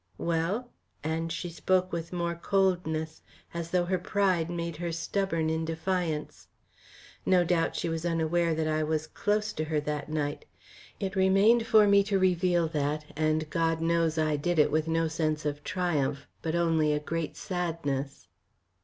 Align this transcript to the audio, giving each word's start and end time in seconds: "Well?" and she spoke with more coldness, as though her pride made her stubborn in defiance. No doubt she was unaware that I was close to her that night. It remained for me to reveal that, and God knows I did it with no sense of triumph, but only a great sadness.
"Well?" 0.17 0.71
and 1.03 1.31
she 1.31 1.51
spoke 1.51 1.91
with 1.91 2.11
more 2.11 2.33
coldness, 2.33 3.21
as 3.53 3.69
though 3.69 3.85
her 3.85 3.99
pride 3.99 4.49
made 4.49 4.77
her 4.77 4.91
stubborn 4.91 5.47
in 5.51 5.63
defiance. 5.63 6.47
No 7.23 7.43
doubt 7.43 7.75
she 7.75 7.87
was 7.87 8.03
unaware 8.03 8.55
that 8.55 8.67
I 8.67 8.81
was 8.81 9.05
close 9.05 9.53
to 9.53 9.65
her 9.65 9.79
that 9.81 10.09
night. 10.09 10.45
It 10.99 11.15
remained 11.15 11.67
for 11.67 11.85
me 11.85 12.01
to 12.05 12.17
reveal 12.17 12.67
that, 12.69 13.13
and 13.15 13.47
God 13.51 13.79
knows 13.79 14.17
I 14.17 14.37
did 14.37 14.57
it 14.57 14.71
with 14.71 14.87
no 14.87 15.07
sense 15.07 15.45
of 15.45 15.63
triumph, 15.63 16.25
but 16.41 16.55
only 16.55 16.93
a 16.93 16.99
great 16.99 17.37
sadness. 17.37 18.27